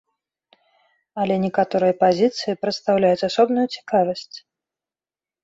Але 1.23 1.35
некаторыя 1.45 1.93
пазіцыі 2.03 2.57
прадстаўляюць 2.63 3.27
асобную 3.29 3.65
цікавасць. 3.79 4.37